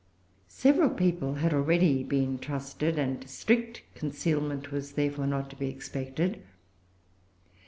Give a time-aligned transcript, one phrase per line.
[0.47, 6.41] Several people had already been trusted, and strict concealment was therefore not to be expected.